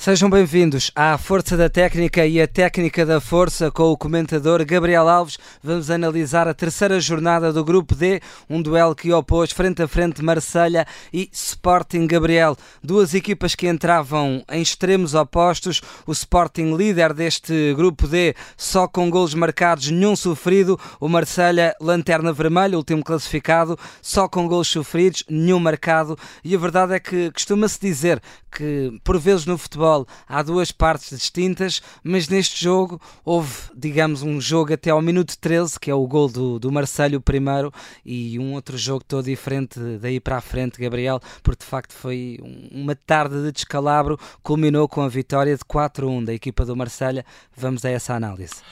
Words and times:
Sejam 0.00 0.30
bem-vindos 0.30 0.90
à 0.96 1.18
Força 1.18 1.58
da 1.58 1.68
Técnica 1.68 2.24
e 2.24 2.40
a 2.40 2.48
Técnica 2.48 3.04
da 3.04 3.20
Força 3.20 3.70
com 3.70 3.92
o 3.92 3.98
comentador 3.98 4.64
Gabriel 4.64 5.06
Alves. 5.06 5.36
Vamos 5.62 5.90
analisar 5.90 6.48
a 6.48 6.54
terceira 6.54 6.98
jornada 6.98 7.52
do 7.52 7.62
Grupo 7.62 7.94
D, 7.94 8.18
um 8.48 8.62
duelo 8.62 8.94
que 8.94 9.12
opôs 9.12 9.52
frente 9.52 9.82
a 9.82 9.86
frente 9.86 10.22
Marselha 10.22 10.86
e 11.12 11.28
Sporting 11.30 12.06
Gabriel. 12.06 12.56
Duas 12.82 13.12
equipas 13.12 13.54
que 13.54 13.68
entravam 13.68 14.42
em 14.50 14.62
extremos 14.62 15.12
opostos. 15.12 15.82
O 16.06 16.12
Sporting 16.12 16.74
líder 16.74 17.12
deste 17.12 17.74
Grupo 17.74 18.08
D, 18.08 18.34
só 18.56 18.88
com 18.88 19.10
golos 19.10 19.34
marcados, 19.34 19.90
nenhum 19.90 20.16
sofrido. 20.16 20.80
O 20.98 21.10
Marselha, 21.10 21.76
lanterna 21.78 22.32
vermelha, 22.32 22.78
último 22.78 23.04
classificado, 23.04 23.78
só 24.00 24.26
com 24.26 24.48
golos 24.48 24.68
sofridos, 24.68 25.24
nenhum 25.28 25.60
marcado. 25.60 26.18
E 26.42 26.54
a 26.54 26.58
verdade 26.58 26.94
é 26.94 26.98
que 26.98 27.30
costuma-se 27.32 27.78
dizer 27.78 28.22
que, 28.50 28.98
por 29.04 29.18
vezes 29.18 29.44
no 29.44 29.58
futebol, 29.58 29.89
futebol 29.90 30.06
há 30.28 30.42
duas 30.42 30.70
partes 30.70 31.10
distintas, 31.10 31.82
mas 32.02 32.28
neste 32.28 32.62
jogo 32.62 33.00
houve, 33.24 33.52
digamos, 33.74 34.22
um 34.22 34.40
jogo 34.40 34.72
até 34.72 34.90
ao 34.90 35.02
minuto 35.02 35.36
13, 35.38 35.78
que 35.78 35.90
é 35.90 35.94
o 35.94 36.06
gol 36.06 36.28
do, 36.28 36.58
do 36.58 36.70
Marcelo 36.70 37.20
primeiro, 37.20 37.72
e 38.04 38.38
um 38.38 38.54
outro 38.54 38.78
jogo 38.78 39.04
todo 39.04 39.24
diferente 39.24 39.78
daí 40.00 40.20
para 40.20 40.36
a 40.36 40.40
frente, 40.40 40.80
Gabriel, 40.80 41.20
porque 41.42 41.64
de 41.64 41.70
facto 41.70 41.92
foi 41.92 42.38
uma 42.70 42.94
tarde 42.94 43.42
de 43.42 43.52
descalabro, 43.52 44.18
culminou 44.42 44.88
com 44.88 45.02
a 45.02 45.08
vitória 45.08 45.56
de 45.56 45.64
4-1 45.64 46.24
da 46.24 46.34
equipa 46.34 46.64
do 46.64 46.76
Marselha. 46.76 47.24
Vamos 47.56 47.84
a 47.84 47.90
essa 47.90 48.14
análise. 48.14 48.62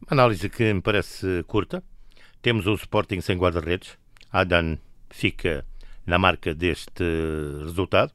Uma 0.00 0.22
análise 0.22 0.48
que 0.48 0.72
me 0.72 0.80
parece 0.80 1.44
curta. 1.46 1.82
Temos 2.40 2.66
o 2.66 2.74
Sporting 2.74 3.20
sem 3.20 3.38
guarda-redes. 3.38 3.96
Adan 4.32 4.78
fica 5.10 5.64
na 6.04 6.18
marca 6.18 6.52
deste 6.54 7.04
resultado. 7.62 8.12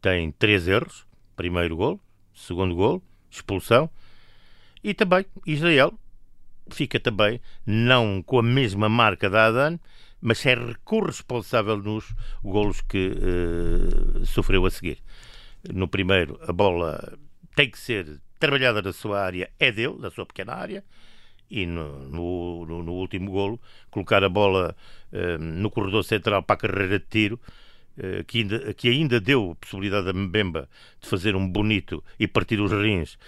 Tem 0.00 0.32
três 0.32 0.66
erros 0.66 1.09
primeiro 1.40 1.74
gol, 1.74 1.98
segundo 2.34 2.74
gol, 2.74 3.02
expulsão. 3.30 3.88
E 4.84 4.92
também 4.92 5.24
Israel 5.46 5.98
fica 6.70 7.00
também, 7.00 7.40
não 7.64 8.22
com 8.22 8.38
a 8.38 8.42
mesma 8.42 8.90
marca 8.90 9.30
da 9.30 9.46
Adan, 9.46 9.78
mas 10.20 10.44
é 10.44 10.54
corresponsável 10.84 11.78
nos 11.78 12.14
golos 12.44 12.82
que 12.82 13.12
uh, 13.16 14.26
sofreu 14.26 14.66
a 14.66 14.70
seguir. 14.70 14.98
No 15.72 15.88
primeiro, 15.88 16.38
a 16.46 16.52
bola 16.52 17.18
tem 17.56 17.70
que 17.70 17.78
ser 17.78 18.20
trabalhada 18.38 18.82
na 18.82 18.92
sua 18.92 19.22
área, 19.22 19.50
é 19.58 19.72
dele, 19.72 19.96
na 19.98 20.10
sua 20.10 20.26
pequena 20.26 20.52
área, 20.52 20.84
e 21.50 21.64
no, 21.64 22.06
no, 22.10 22.82
no 22.82 22.92
último 22.92 23.30
golo, 23.30 23.58
colocar 23.90 24.22
a 24.22 24.28
bola 24.28 24.76
uh, 25.10 25.38
no 25.42 25.70
corredor 25.70 26.04
central 26.04 26.42
para 26.42 26.54
a 26.54 26.58
carreira 26.58 26.98
de 26.98 27.06
tiro, 27.06 27.40
que 28.26 28.38
ainda, 28.38 28.74
que 28.74 28.88
ainda 28.88 29.20
deu 29.20 29.56
possibilidade 29.60 30.08
a 30.08 30.12
Mbemba 30.12 30.68
de 31.00 31.08
fazer 31.08 31.34
um 31.34 31.48
bonito 31.48 32.02
e 32.18 32.26
partir 32.26 32.60
os 32.60 32.72
rins 32.72 33.18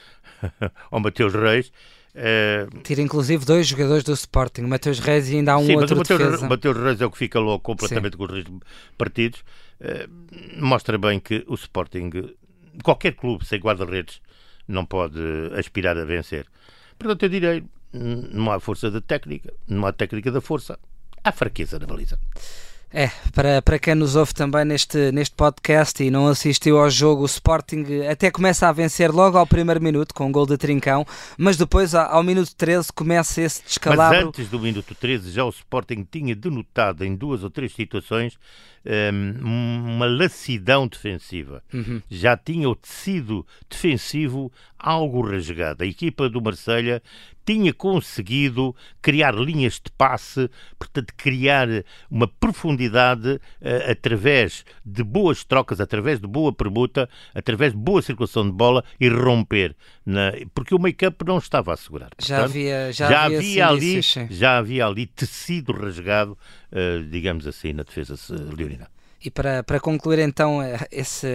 ao 0.90 1.00
Mateus 1.00 1.34
Reis. 1.34 1.72
Uh, 2.14 2.82
Tira 2.82 3.00
inclusive 3.00 3.44
dois 3.44 3.66
jogadores 3.66 4.04
do 4.04 4.12
Sporting, 4.12 4.62
Mateus 4.62 4.98
Reis 4.98 5.30
e 5.30 5.36
ainda 5.36 5.52
há 5.52 5.58
um 5.58 5.64
sim, 5.64 5.76
outro 5.76 5.96
mas 5.96 6.10
o 6.10 6.14
Mateus, 6.14 6.42
Mateus 6.42 6.76
Reis 6.76 7.00
é 7.00 7.06
o 7.06 7.10
que 7.10 7.18
fica 7.18 7.38
logo 7.38 7.60
completamente 7.60 8.12
sim. 8.12 8.18
com 8.18 8.24
os 8.24 8.30
rins 8.30 8.46
partidos. 8.98 9.40
Uh, 9.80 10.62
mostra 10.62 10.98
bem 10.98 11.18
que 11.18 11.44
o 11.48 11.54
Sporting, 11.54 12.10
qualquer 12.82 13.12
clube 13.12 13.46
sem 13.46 13.58
guarda-redes, 13.58 14.20
não 14.68 14.84
pode 14.84 15.20
aspirar 15.58 15.96
a 15.96 16.04
vencer. 16.04 16.46
Portanto, 16.98 17.22
eu 17.24 17.28
direi, 17.28 17.64
não 17.92 18.52
há 18.52 18.60
força 18.60 18.90
da 18.90 19.00
técnica, 19.00 19.52
não 19.66 19.86
há 19.86 19.92
técnica 19.92 20.30
da 20.30 20.40
força, 20.40 20.78
há 21.24 21.32
fraqueza 21.32 21.78
na 21.78 21.86
baliza. 21.86 22.18
É, 22.94 23.10
para, 23.34 23.62
para 23.62 23.78
quem 23.78 23.94
nos 23.94 24.16
ouve 24.16 24.34
também 24.34 24.64
neste, 24.64 25.10
neste 25.12 25.34
podcast 25.34 26.02
e 26.02 26.10
não 26.10 26.26
assistiu 26.28 26.78
ao 26.78 26.90
jogo, 26.90 27.22
o 27.22 27.26
Sporting 27.26 27.84
até 28.10 28.30
começa 28.30 28.68
a 28.68 28.72
vencer 28.72 29.10
logo 29.10 29.38
ao 29.38 29.46
primeiro 29.46 29.80
minuto 29.80 30.14
com 30.14 30.26
um 30.26 30.32
gol 30.32 30.46
de 30.46 30.58
trincão, 30.58 31.06
mas 31.38 31.56
depois 31.56 31.94
ao 31.94 32.22
minuto 32.22 32.54
13 32.54 32.92
começa 32.92 33.40
esse 33.40 33.62
descalabro. 33.62 34.18
Mas 34.18 34.26
antes 34.26 34.48
do 34.48 34.60
minuto 34.60 34.94
13 34.94 35.30
já 35.30 35.44
o 35.44 35.50
Sporting 35.50 36.06
tinha 36.10 36.34
denotado 36.34 37.04
em 37.04 37.16
duas 37.16 37.42
ou 37.42 37.50
três 37.50 37.72
situações 37.72 38.38
um, 38.84 39.94
uma 39.94 40.06
lassidão 40.06 40.86
defensiva. 40.86 41.62
Uhum. 41.72 42.02
Já 42.10 42.36
tinha 42.36 42.68
o 42.68 42.74
tecido 42.74 43.46
defensivo 43.70 44.52
algo 44.78 45.22
rasgado. 45.22 45.84
A 45.84 45.86
equipa 45.86 46.28
do 46.28 46.42
Marselha 46.42 47.02
tinha 47.44 47.72
conseguido 47.72 48.74
criar 49.00 49.34
linhas 49.34 49.74
de 49.74 49.90
passe, 49.96 50.48
portanto, 50.78 51.12
criar 51.16 51.68
uma 52.10 52.26
profundidade 52.28 53.28
uh, 53.28 53.90
através 53.90 54.64
de 54.84 55.02
boas 55.02 55.44
trocas, 55.44 55.80
através 55.80 56.20
de 56.20 56.26
boa 56.26 56.52
permuta, 56.52 57.08
através 57.34 57.72
de 57.72 57.78
boa 57.78 58.02
circulação 58.02 58.44
de 58.44 58.52
bola 58.52 58.84
e 59.00 59.08
romper. 59.08 59.74
Na... 60.04 60.32
Porque 60.54 60.74
o 60.74 60.78
make-up 60.78 61.24
não 61.24 61.38
estava 61.38 61.72
assegurado. 61.72 62.16
Portanto, 62.16 62.28
já 62.28 62.44
havia, 62.44 62.92
já, 62.92 63.08
já 63.08 63.22
havia, 63.24 63.38
havia 63.38 63.68
ali, 63.68 64.02
já 64.30 64.58
havia 64.58 64.86
ali 64.86 65.06
tecido 65.06 65.72
rasgado, 65.72 66.38
uh, 66.72 67.04
digamos 67.04 67.46
assim, 67.46 67.72
na 67.72 67.82
defesa 67.82 68.14
leonina. 68.56 68.88
E 69.24 69.30
para, 69.30 69.62
para 69.62 69.78
concluir 69.78 70.18
então 70.18 70.60
eh, 70.60 70.76
esse, 70.90 71.28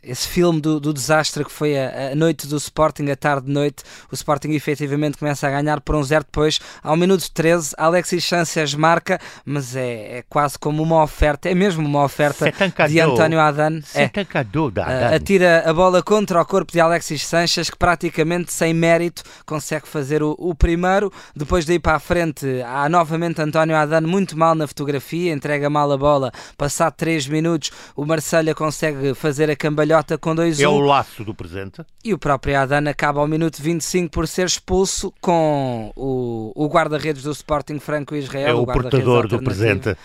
esse 0.00 0.28
filme 0.28 0.60
do, 0.60 0.78
do 0.78 0.92
desastre 0.92 1.44
que 1.44 1.50
foi 1.50 1.76
a, 1.76 2.12
a, 2.12 2.14
noite 2.14 2.46
do 2.46 2.56
Sporting, 2.56 3.10
a 3.10 3.16
tarde 3.16 3.46
de 3.46 3.52
noite, 3.52 3.82
o 4.12 4.14
Sporting 4.14 4.50
efetivamente 4.50 5.18
começa 5.18 5.48
a 5.48 5.50
ganhar 5.50 5.80
por 5.80 5.96
um 5.96 6.04
zero 6.04 6.24
depois, 6.24 6.60
ao 6.84 6.96
minuto 6.96 7.28
13, 7.32 7.74
Alexis 7.76 8.24
Sanchez 8.24 8.74
marca, 8.74 9.18
mas 9.44 9.74
é, 9.74 10.18
é 10.18 10.24
quase 10.28 10.56
como 10.56 10.80
uma 10.80 11.02
oferta, 11.02 11.48
é 11.48 11.54
mesmo 11.54 11.84
uma 11.84 12.04
oferta 12.04 12.46
de 12.88 13.00
António 13.00 13.40
Adan. 13.40 13.80
É, 14.82 15.12
uh, 15.12 15.14
atira 15.16 15.68
a 15.68 15.74
bola 15.74 16.04
contra 16.04 16.40
o 16.40 16.44
corpo 16.46 16.70
de 16.70 16.78
Alexis 16.78 17.26
Sanchez, 17.26 17.68
que 17.70 17.76
praticamente 17.76 18.52
sem 18.52 18.72
mérito 18.72 19.24
consegue 19.44 19.88
fazer 19.88 20.22
o, 20.22 20.36
o 20.38 20.54
primeiro, 20.54 21.12
depois 21.34 21.64
daí 21.64 21.80
para 21.80 21.96
a 21.96 22.00
frente 22.00 22.46
há 22.62 22.88
novamente 22.88 23.42
António 23.42 23.74
Adan 23.74 24.02
muito 24.02 24.38
mal 24.38 24.54
na 24.54 24.68
fotografia, 24.68 25.32
entrega 25.32 25.68
mal 25.68 25.90
a 25.90 25.98
bola, 25.98 26.30
passado 26.56 26.94
3 26.96 27.15
3 27.16 27.28
minutos 27.28 27.70
o 27.94 28.04
Marselha 28.04 28.54
consegue 28.54 29.14
fazer 29.14 29.50
a 29.50 29.56
cambalhota 29.56 30.18
com 30.18 30.34
2-1. 30.34 30.60
É 30.60 30.68
o 30.68 30.80
laço 30.80 31.24
do 31.24 31.34
presente. 31.34 31.82
E 32.04 32.12
o 32.12 32.18
próprio 32.18 32.58
Adana 32.58 32.90
acaba 32.90 33.20
ao 33.20 33.26
minuto 33.26 33.62
25 33.62 34.10
por 34.10 34.28
ser 34.28 34.46
expulso 34.46 35.12
com 35.20 35.92
o, 35.96 36.52
o 36.54 36.68
guarda-redes 36.68 37.22
do 37.22 37.30
Sporting 37.30 37.78
Franco 37.78 38.14
Israel. 38.14 38.48
É 38.48 38.54
o, 38.54 38.62
o 38.62 38.66
portador 38.66 39.26
do 39.26 39.42
presente 39.42 39.96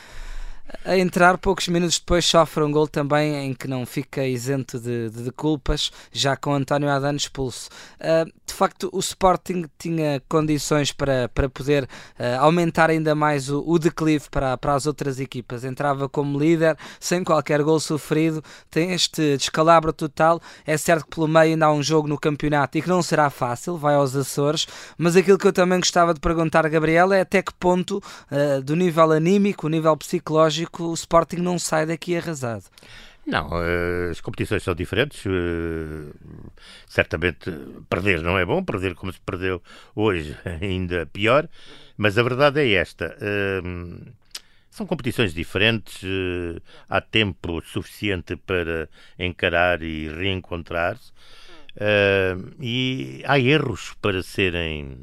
a 0.86 0.98
entrar, 0.98 1.38
poucos 1.38 1.68
minutos 1.68 2.00
depois 2.00 2.26
sofre 2.26 2.64
um 2.64 2.72
gol 2.72 2.88
também 2.88 3.36
em 3.46 3.54
que 3.54 3.68
não 3.68 3.86
fica 3.86 4.26
isento 4.26 4.80
de, 4.80 5.10
de, 5.10 5.24
de 5.24 5.32
culpas, 5.32 5.92
já 6.12 6.36
com 6.36 6.54
António 6.54 6.90
Adano 6.90 7.18
expulso. 7.18 7.70
Uh, 8.00 8.32
de 8.46 8.54
facto, 8.54 8.90
o 8.92 9.00
Sporting 9.00 9.66
tinha 9.78 10.22
condições 10.28 10.92
para, 10.92 11.30
para 11.30 11.50
poder 11.50 11.84
uh, 11.84 12.40
aumentar 12.40 12.90
ainda 12.90 13.16
mais 13.16 13.50
o, 13.50 13.64
o, 13.66 13.80
declive 13.80 14.30
para, 14.30 14.58
para 14.58 14.74
as 14.74 14.86
outras 14.86 15.20
equipas. 15.20 15.64
Entrava 15.64 16.10
como 16.10 16.40
líder, 16.40 16.78
sem 17.00 17.24
qualquer 17.24 17.62
gol 17.64 17.80
sofrido, 17.80 18.44
tem 18.70 18.92
este 18.92 19.38
descalabro 19.38 19.94
total. 19.94 20.42
É 20.66 20.78
certo 20.78 21.06
que 21.06 21.16
pelo 21.16 21.28
meio 21.28 21.54
ainda 21.54 21.68
há 21.68 21.72
um 21.72 21.84
jogo 21.84 22.08
no 22.08 22.18
campeonato 22.18 22.78
e 22.78 22.82
que 22.82 22.90
não 22.90 23.02
será 23.02 23.30
fácil, 23.30 23.78
vai 23.78 23.96
aos 23.96 24.16
Açores, 24.16 24.68
mas 24.98 25.16
aquilo 25.16 25.38
que 25.38 25.48
eu 25.48 25.54
também 25.54 25.80
gostava 25.80 26.14
de 26.14 26.20
perguntar 26.20 26.68
Gabriel 26.70 27.14
é 27.14 27.22
até 27.22 27.42
que 27.42 27.54
ponto, 27.54 28.02
uh, 28.32 28.62
do 28.62 28.76
nível 28.76 29.12
anímico, 29.12 29.68
o 29.68 29.70
nível 29.70 29.96
psicológico, 29.96 30.61
lógico, 30.62 30.84
o 30.84 30.94
Sporting 30.94 31.38
não 31.38 31.58
sai 31.58 31.86
daqui 31.86 32.16
arrasado. 32.16 32.66
Não, 33.26 33.50
eh, 33.54 34.10
as 34.12 34.22
competições 34.22 34.64
são 34.64 34.74
diferentes. 34.74 35.24
Eh, 35.26 36.14
certamente 36.88 37.52
perder 37.90 38.22
não 38.22 38.38
é 38.38 38.46
bom, 38.46 38.64
perder 38.64 38.96
como 38.96 39.12
se 39.12 39.20
perdeu 39.22 39.62
hoje 39.96 40.36
ainda 40.62 41.06
pior, 41.08 41.48
mas 41.98 42.18
a 42.18 42.24
verdade 42.24 42.60
é 42.62 42.74
esta. 42.74 43.16
Eh, 43.22 43.62
são 44.70 44.86
competições 44.86 45.34
diferentes, 45.34 46.02
há 46.88 47.02
tempo 47.02 47.62
suficiente 47.62 48.38
para 48.38 48.88
encarar 49.20 49.84
e 49.84 50.08
reencontrar-se, 50.08 51.12
e 52.58 53.22
há 53.26 53.38
erros 53.38 53.94
para 54.02 54.24
serem 54.24 54.98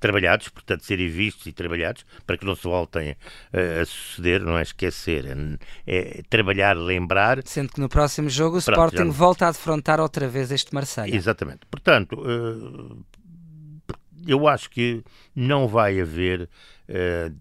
trabalhados, 0.00 0.48
portanto, 0.48 0.84
serem 0.84 1.08
vistos 1.08 1.46
e 1.46 1.52
trabalhados, 1.52 2.04
para 2.26 2.36
que 2.36 2.44
não 2.44 2.56
se 2.56 2.64
voltem 2.64 3.12
uh, 3.12 3.82
a 3.82 3.84
suceder, 3.84 4.40
não 4.40 4.58
é 4.58 4.62
esquecer, 4.62 5.26
é, 5.26 5.58
é, 5.86 6.22
trabalhar, 6.28 6.76
lembrar. 6.76 7.40
Sendo 7.44 7.72
que 7.72 7.80
no 7.80 7.88
próximo 7.88 8.28
jogo 8.28 8.58
o 8.58 8.62
Pronto, 8.62 8.78
Sporting 8.78 9.12
já... 9.12 9.18
volta 9.18 9.46
a 9.46 9.52
defrontar 9.52 10.00
outra 10.00 10.26
vez 10.26 10.50
este 10.50 10.74
Marseille. 10.74 11.14
Exatamente. 11.14 11.60
Portanto, 11.70 12.18
uh, 12.18 13.04
eu 14.26 14.48
acho 14.48 14.70
que 14.70 15.04
não 15.36 15.68
vai 15.68 16.00
haver, 16.00 16.48
uh, 16.88 17.34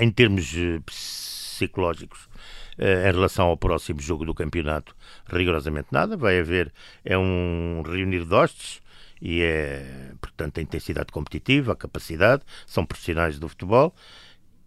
em 0.00 0.10
termos 0.10 0.54
psicológicos, 0.86 2.28
em 2.78 3.10
relação 3.10 3.46
ao 3.46 3.56
próximo 3.56 4.00
jogo 4.00 4.26
do 4.26 4.34
campeonato, 4.34 4.94
rigorosamente 5.26 5.88
nada. 5.90 6.14
Vai 6.14 6.38
haver 6.38 6.70
é 7.02 7.16
um 7.16 7.82
reunir 7.82 8.26
de 8.26 8.34
hostes, 8.34 8.82
e 9.20 9.42
é, 9.42 10.12
portanto, 10.20 10.58
a 10.58 10.62
intensidade 10.62 11.12
competitiva, 11.12 11.72
a 11.72 11.76
capacidade, 11.76 12.42
são 12.66 12.84
profissionais 12.84 13.38
do 13.38 13.48
futebol 13.48 13.94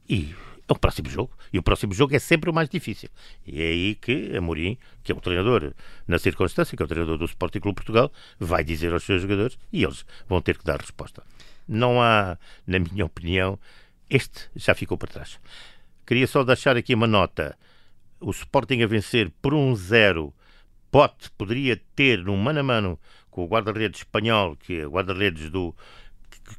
e 0.07 0.33
é 0.67 0.73
o 0.73 0.77
próximo 0.77 1.09
jogo. 1.09 1.31
E 1.51 1.57
o 1.57 1.63
próximo 1.63 1.93
jogo 1.93 2.15
é 2.15 2.19
sempre 2.19 2.49
o 2.49 2.53
mais 2.53 2.69
difícil. 2.69 3.09
E 3.45 3.61
é 3.61 3.65
aí 3.65 3.95
que 3.95 4.35
Amorim, 4.37 4.77
que 5.03 5.11
é 5.11 5.15
o 5.15 5.19
treinador 5.19 5.73
na 6.07 6.19
circunstância, 6.19 6.77
que 6.77 6.83
é 6.83 6.85
o 6.85 6.87
treinador 6.87 7.17
do 7.17 7.25
Sporting 7.25 7.59
Clube 7.59 7.75
Portugal, 7.75 8.11
vai 8.39 8.63
dizer 8.63 8.93
aos 8.93 9.03
seus 9.03 9.21
jogadores 9.21 9.57
e 9.73 9.83
eles 9.83 10.05
vão 10.27 10.41
ter 10.41 10.57
que 10.57 10.63
dar 10.63 10.79
resposta. 10.79 11.23
Não 11.67 12.01
há, 12.01 12.37
na 12.65 12.79
minha 12.79 13.05
opinião, 13.05 13.59
este 14.09 14.49
já 14.55 14.73
ficou 14.73 14.97
para 14.97 15.11
trás. 15.11 15.39
Queria 16.05 16.27
só 16.27 16.43
deixar 16.43 16.77
aqui 16.77 16.93
uma 16.93 17.07
nota. 17.07 17.57
O 18.19 18.31
Sporting 18.31 18.81
a 18.81 18.87
vencer 18.87 19.31
por 19.41 19.53
um 19.53 19.75
zero. 19.75 20.33
Pote 20.91 21.29
poderia 21.31 21.79
ter 21.95 22.23
num 22.23 22.35
mano 22.35 22.59
a 22.59 22.63
mano 22.63 22.99
com 23.39 23.43
o 23.43 23.47
guarda-redes 23.47 24.01
espanhol, 24.01 24.57
que 24.57 24.81
é 24.81 24.87
o 24.87 24.91
guarda-redes 24.91 25.49
do, 25.49 25.73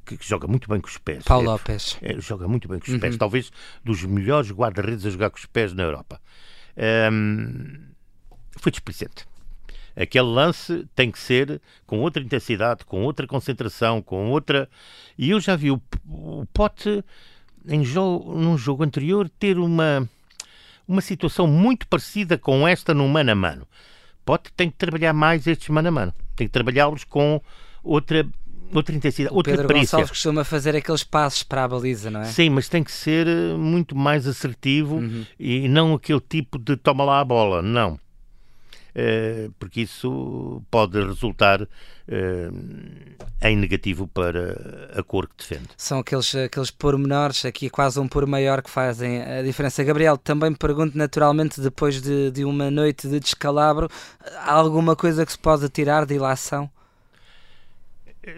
que, 0.06 0.16
que, 0.16 0.26
joga 0.26 0.46
muito 0.46 0.68
bem 0.68 0.80
com 0.80 0.88
os 0.88 0.96
pés. 0.96 1.24
Paulo 1.24 1.46
é, 1.46 1.50
Lopes. 1.50 1.98
É, 2.00 2.18
joga 2.20 2.48
muito 2.48 2.68
bem 2.68 2.78
com 2.78 2.86
os 2.86 2.92
uhum. 2.92 3.00
pés. 3.00 3.16
Talvez 3.16 3.52
dos 3.84 4.02
melhores 4.04 4.50
guarda-redes 4.50 5.04
a 5.04 5.10
jogar 5.10 5.30
com 5.30 5.36
os 5.36 5.46
pés 5.46 5.74
na 5.74 5.82
Europa. 5.82 6.20
Um, 7.12 7.90
foi 8.56 8.72
displicente. 8.72 9.28
Aquele 9.94 10.26
lance 10.26 10.86
tem 10.94 11.10
que 11.10 11.18
ser 11.18 11.60
com 11.86 11.98
outra 11.98 12.22
intensidade, 12.22 12.84
com 12.84 13.02
outra 13.02 13.26
concentração, 13.26 14.00
com 14.00 14.30
outra. 14.30 14.68
E 15.18 15.30
eu 15.30 15.40
já 15.40 15.56
vi 15.56 15.70
o, 15.70 15.82
o 16.08 16.46
Pote 16.46 17.04
em 17.68 17.84
jogo, 17.84 18.34
num 18.38 18.56
jogo 18.56 18.84
anterior 18.84 19.28
ter 19.28 19.58
uma, 19.58 20.08
uma 20.88 21.02
situação 21.02 21.46
muito 21.46 21.86
parecida 21.86 22.38
com 22.38 22.66
esta 22.66 22.94
no 22.94 23.06
mano 23.06 23.32
a 23.32 23.34
mano. 23.34 23.66
Pote 24.24 24.52
tem 24.56 24.70
que 24.70 24.76
trabalhar 24.76 25.12
mais 25.12 25.46
estes 25.46 25.68
mano 25.68 25.88
a 25.88 25.90
mano. 25.90 26.14
Tem 26.36 26.46
que 26.46 26.52
trabalhá-los 26.52 27.04
com 27.04 27.40
outra 27.82 28.26
outra 28.72 28.94
intensidade, 28.94 29.34
o 29.34 29.36
outra 29.36 29.52
Pedro 29.52 29.66
perícia. 29.66 29.96
Gonçalves 29.96 30.10
costuma 30.10 30.44
fazer 30.44 30.76
aqueles 30.76 31.02
passos 31.02 31.42
para 31.42 31.64
a 31.64 31.68
baliza, 31.68 32.10
não 32.10 32.20
é? 32.20 32.26
Sim, 32.26 32.50
mas 32.50 32.68
tem 32.68 32.84
que 32.84 32.92
ser 32.92 33.26
eh, 33.26 33.54
muito 33.56 33.96
mais 33.96 34.26
assertivo 34.26 34.96
uhum. 34.96 35.26
e 35.38 35.68
não 35.68 35.94
aquele 35.94 36.20
tipo 36.20 36.58
de 36.58 36.76
toma 36.76 37.04
lá 37.04 37.20
a 37.20 37.24
bola, 37.24 37.62
não. 37.62 37.98
Uh, 38.90 39.52
porque 39.58 39.82
isso 39.82 40.62
pode 40.70 41.00
resultar 41.02 41.62
uh, 41.62 41.66
em 43.42 43.56
negativo 43.56 44.06
para 44.08 44.90
a 44.98 45.02
cor 45.02 45.28
que 45.28 45.34
defende. 45.38 45.68
São 45.76 46.00
aqueles, 46.00 46.34
aqueles 46.34 46.70
pormenores, 46.70 47.44
aqui 47.44 47.70
quase 47.70 48.00
um 48.00 48.08
por 48.08 48.26
maior, 48.26 48.62
que 48.62 48.70
fazem 48.70 49.22
a 49.22 49.42
diferença. 49.42 49.84
Gabriel, 49.84 50.16
também 50.16 50.52
pergunto 50.52 50.98
naturalmente, 50.98 51.60
depois 51.60 52.02
de, 52.02 52.30
de 52.30 52.44
uma 52.44 52.70
noite 52.70 53.08
de 53.08 53.20
descalabro, 53.20 53.88
há 54.38 54.52
alguma 54.52 54.96
coisa 54.96 55.24
que 55.24 55.32
se 55.32 55.38
pode 55.38 55.68
tirar 55.68 56.04
de 56.04 56.14
ilação? 56.14 56.70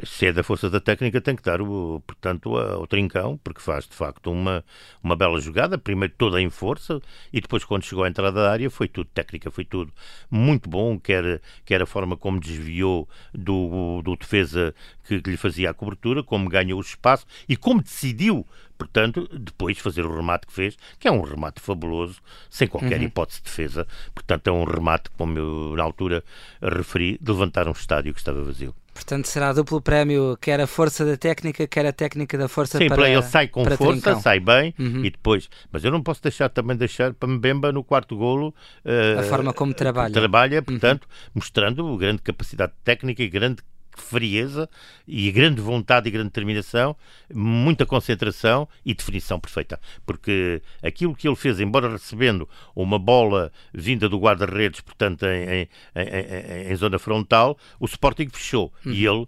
Se 0.05 0.27
é 0.27 0.33
da 0.33 0.45
força 0.45 0.71
da 0.71 0.81
técnica, 0.81 1.21
tem 1.21 1.35
que 1.35 1.43
dar, 1.43 1.61
o, 1.61 2.01
portanto, 2.07 2.57
ao 2.57 2.87
trincão, 2.87 3.39
porque 3.43 3.61
faz 3.61 3.87
de 3.87 3.95
facto 3.95 4.31
uma, 4.31 4.65
uma 5.03 5.17
bela 5.17 5.41
jogada, 5.41 5.77
primeiro 5.77 6.15
toda 6.17 6.41
em 6.41 6.49
força 6.51 7.01
e 7.33 7.41
depois, 7.41 7.65
quando 7.65 7.85
chegou 7.85 8.05
à 8.05 8.09
entrada 8.09 8.41
da 8.41 8.51
área, 8.51 8.71
foi 8.71 8.87
tudo 8.87 9.09
técnica, 9.13 9.51
foi 9.51 9.65
tudo 9.65 9.93
muito 10.31 10.69
bom, 10.69 10.99
quer, 10.99 11.41
quer 11.65 11.83
a 11.83 11.87
forma 11.87 12.17
como 12.17 12.39
desviou 12.39 13.09
do, 13.35 14.03
do 14.03 14.17
defesa 14.17 14.75
que, 15.05 15.21
que 15.21 15.31
lhe 15.31 15.37
fazia 15.37 15.71
a 15.71 15.75
cobertura, 15.75 16.23
como 16.23 16.49
ganhou 16.49 16.79
o 16.79 16.83
espaço 16.83 17.27
e 17.49 17.57
como 17.57 17.83
decidiu 17.83 18.47
portanto, 18.79 19.29
depois 19.39 19.79
fazer 19.79 20.05
o 20.05 20.13
remate 20.13 20.45
que 20.45 20.53
fez, 20.53 20.77
que 20.99 21.07
é 21.07 21.13
um 21.13 21.21
remate 21.21 21.61
fabuloso, 21.61 22.21
sem 22.51 22.67
qualquer 22.67 22.99
uhum. 22.99 23.07
hipótese 23.07 23.39
de 23.39 23.45
defesa. 23.45 23.87
Portanto, 24.13 24.49
é 24.49 24.53
um 24.53 24.65
remate, 24.65 25.09
como 25.11 25.39
eu 25.39 25.77
na 25.77 25.85
altura 25.85 26.25
referi, 26.61 27.17
de 27.21 27.31
levantar 27.31 27.69
um 27.69 27.73
estádio 27.73 28.13
que 28.13 28.19
estava 28.19 28.43
vazio. 28.43 28.75
Portanto, 28.95 29.27
será 29.27 29.53
duplo 29.53 29.81
prémio, 29.81 30.37
quer 30.41 30.61
a 30.61 30.67
força 30.67 31.05
da 31.05 31.17
técnica, 31.17 31.67
quer 31.67 31.87
a 31.87 31.93
técnica 31.93 32.37
da 32.37 32.47
força 32.47 32.77
Sim, 32.77 32.89
para 32.89 33.09
ele 33.09 33.23
sai 33.23 33.49
com 33.49 33.65
força, 33.65 33.85
trincão. 33.85 34.21
sai 34.21 34.39
bem 34.39 34.75
uhum. 34.79 35.05
e 35.05 35.11
depois. 35.11 35.49
Mas 35.71 35.83
eu 35.83 35.91
não 35.91 36.03
posso 36.03 36.23
deixar 36.23 36.51
também 36.51 36.77
deixar 36.77 37.15
para 37.15 37.29
Mbemba 37.29 37.73
no 37.73 37.83
quarto 37.83 38.17
golo 38.17 38.55
uh, 38.85 39.21
a 39.21 39.23
forma 39.23 39.53
como 39.55 39.73
trabalha. 39.73 40.13
Trabalha, 40.13 40.59
uhum. 40.59 40.65
portanto, 40.65 41.05
uhum. 41.05 41.31
mostrando 41.35 41.97
grande 41.97 42.21
capacidade 42.21 42.73
técnica 42.85 43.23
e 43.23 43.29
grande 43.29 43.63
frieza 43.97 44.69
e 45.07 45.31
grande 45.31 45.61
vontade 45.61 46.09
e 46.09 46.11
grande 46.11 46.29
determinação, 46.29 46.97
muita 47.33 47.85
concentração 47.87 48.69
e 48.85 48.95
definição 48.95 49.39
perfeita. 49.39 49.81
Porque 50.05 50.63
aquilo 50.83 51.15
que 51.15 51.29
ele 51.29 51.37
fez, 51.37 51.61
embora 51.61 51.91
recebendo 51.91 52.49
uma 52.75 52.99
bola 52.99 53.53
vinda 53.73 54.09
do 54.09 54.19
guarda-redes, 54.19 54.81
portanto, 54.81 55.25
em, 55.27 55.63
em, 55.63 55.69
em, 55.95 56.73
em, 56.73 56.77
zona 56.77 56.99
frontal, 56.99 57.57
o 57.79 57.87
Sporting 57.87 58.29
fechou 58.29 58.73
uhum. 58.85 58.93
e 58.93 59.07
ele 59.07 59.27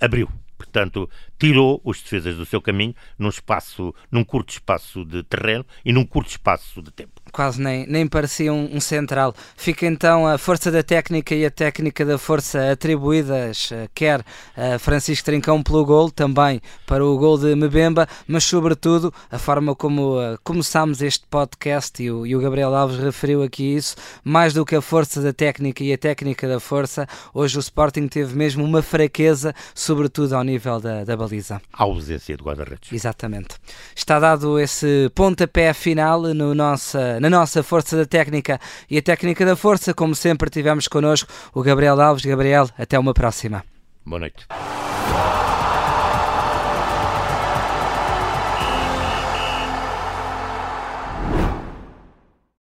abriu. 0.00 0.28
Portanto, 0.56 1.08
tirou 1.38 1.80
os 1.84 2.00
defesas 2.00 2.36
do 2.36 2.46
seu 2.46 2.62
caminho 2.62 2.94
num 3.18 3.28
espaço, 3.28 3.94
num 4.10 4.24
curto 4.24 4.50
espaço 4.50 5.04
de 5.04 5.22
terreno 5.22 5.66
e 5.84 5.92
num 5.92 6.04
curto 6.04 6.30
espaço 6.30 6.80
de 6.80 6.90
tempo 6.90 7.15
quase 7.36 7.60
nem, 7.60 7.86
nem 7.86 8.06
parecia 8.06 8.50
um, 8.50 8.76
um, 8.76 8.80
central. 8.80 9.34
Fica 9.58 9.84
então 9.84 10.26
a 10.26 10.38
força 10.38 10.70
da 10.70 10.82
técnica 10.82 11.34
e 11.34 11.44
a 11.44 11.50
técnica 11.50 12.02
da 12.02 12.16
força 12.16 12.72
atribuídas, 12.72 13.68
eh, 13.72 13.88
quer 13.94 14.24
a 14.56 14.78
Francisco 14.78 15.26
Trincão 15.26 15.62
pelo 15.62 15.84
gol, 15.84 16.10
também 16.10 16.62
para 16.86 17.04
o 17.04 17.18
gol 17.18 17.36
de 17.36 17.54
Mebemba, 17.54 18.08
mas 18.26 18.42
sobretudo 18.42 19.12
a 19.30 19.38
forma 19.38 19.74
como 19.74 20.18
uh, 20.18 20.38
começámos 20.42 21.02
este 21.02 21.26
podcast 21.26 22.02
e 22.02 22.10
o, 22.10 22.26
e 22.26 22.34
o 22.34 22.40
Gabriel 22.40 22.74
Alves 22.74 22.96
referiu 22.96 23.42
aqui 23.42 23.76
isso, 23.76 23.96
mais 24.24 24.54
do 24.54 24.64
que 24.64 24.74
a 24.74 24.80
força 24.80 25.20
da 25.20 25.34
técnica 25.34 25.84
e 25.84 25.92
a 25.92 25.98
técnica 25.98 26.48
da 26.48 26.58
força, 26.58 27.06
hoje 27.34 27.58
o 27.58 27.60
Sporting 27.60 28.08
teve 28.08 28.34
mesmo 28.34 28.64
uma 28.64 28.80
fraqueza, 28.80 29.54
sobretudo 29.74 30.32
ao 30.34 30.42
nível 30.42 30.80
da, 30.80 31.04
da 31.04 31.14
baliza. 31.14 31.60
A 31.70 31.82
ausência 31.82 32.34
de 32.34 32.42
guarda-redes. 32.42 32.90
Exatamente. 32.90 33.56
Está 33.94 34.18
dado 34.18 34.58
esse 34.58 35.10
pontapé 35.14 35.74
final 35.74 36.22
no 36.22 36.54
nossa 36.54 37.20
na 37.30 37.38
nossa 37.38 37.62
força 37.62 37.96
da 37.96 38.06
técnica 38.06 38.60
e 38.90 38.98
a 38.98 39.02
técnica 39.02 39.44
da 39.44 39.56
força, 39.56 39.92
como 39.92 40.14
sempre 40.14 40.50
tivemos 40.50 40.88
connosco 40.88 41.32
o 41.54 41.62
Gabriel 41.62 42.00
Alves. 42.00 42.24
Gabriel, 42.24 42.68
até 42.78 42.98
uma 42.98 43.14
próxima. 43.14 43.64
Boa 44.04 44.20
noite. 44.20 44.46